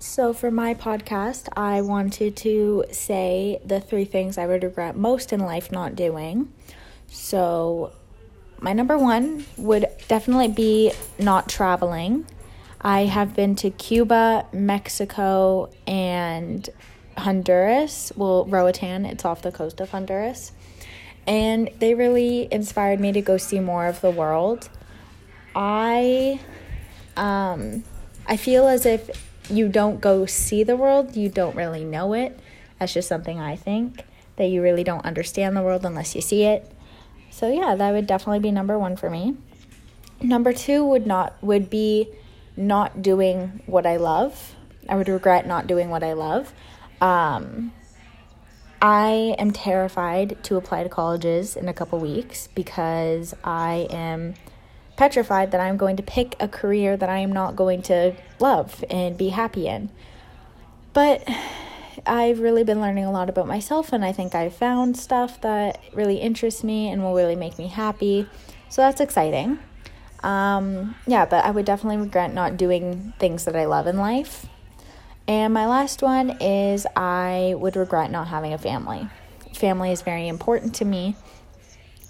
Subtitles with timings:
[0.00, 5.32] So, for my podcast, I wanted to say the three things I would regret most
[5.32, 6.52] in life not doing.
[7.08, 7.92] So,
[8.60, 12.26] my number one would definitely be not traveling.
[12.80, 16.68] I have been to Cuba, Mexico, and
[17.16, 18.12] Honduras.
[18.14, 20.52] Well, Roatan, it's off the coast of Honduras.
[21.26, 24.68] And they really inspired me to go see more of the world.
[25.56, 26.40] I
[27.16, 27.82] um
[28.26, 29.10] I feel as if
[29.50, 32.38] you don't go see the world, you don't really know it.
[32.78, 34.04] That's just something I think
[34.36, 36.70] that you really don't understand the world unless you see it.
[37.30, 39.36] So yeah, that would definitely be number 1 for me.
[40.20, 42.08] Number 2 would not would be
[42.56, 44.54] not doing what I love.
[44.88, 46.52] I would regret not doing what I love.
[47.00, 47.72] Um,
[48.80, 54.34] I am terrified to apply to colleges in a couple weeks because I am
[54.98, 58.84] petrified that I'm going to pick a career that I am not going to love
[58.90, 59.90] and be happy in.
[60.92, 61.26] But
[62.04, 65.80] I've really been learning a lot about myself, and I think I've found stuff that
[65.94, 68.28] really interests me and will really make me happy.
[68.68, 69.60] So that's exciting.
[70.24, 74.46] Um, yeah, but I would definitely regret not doing things that I love in life.
[75.28, 79.06] And my last one is I would regret not having a family.
[79.54, 81.14] Family is very important to me.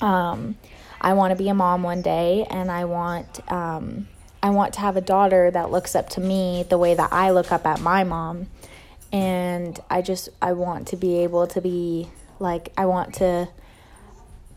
[0.00, 0.56] Um,
[1.00, 4.08] I want to be a mom one day, and I want um,
[4.42, 7.30] I want to have a daughter that looks up to me the way that I
[7.30, 8.48] look up at my mom.
[9.12, 13.48] And I just I want to be able to be like I want to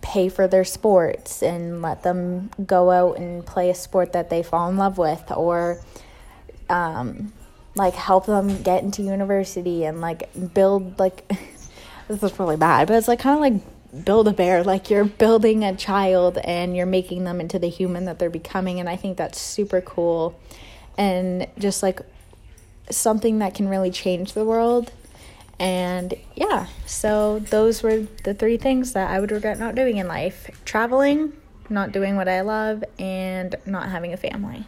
[0.02, 4.44] pay for their sports and let them go out and play a sport that they
[4.44, 5.80] fall in love with or
[6.70, 7.32] um,
[7.76, 11.28] like help them get into university and like build like
[12.08, 13.64] this is really bad but it's like kind of like
[14.06, 18.06] build a bear like you're building a child and you're making them into the human
[18.06, 20.40] that they're becoming and i think that's super cool.
[20.98, 22.02] And just like
[22.90, 24.92] something that can really change the world.
[25.60, 30.08] And yeah so those were the three things that i would regret not doing in
[30.08, 30.50] life.
[30.66, 31.34] Traveling
[31.70, 34.66] not doing what i love and not having a family